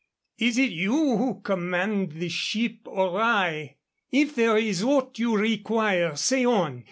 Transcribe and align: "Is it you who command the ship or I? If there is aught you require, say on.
"Is 0.39 0.57
it 0.57 0.71
you 0.71 1.15
who 1.17 1.41
command 1.41 2.13
the 2.13 2.27
ship 2.29 2.77
or 2.87 3.21
I? 3.21 3.75
If 4.11 4.33
there 4.33 4.57
is 4.57 4.81
aught 4.81 5.19
you 5.19 5.37
require, 5.37 6.15
say 6.15 6.43
on. 6.43 6.79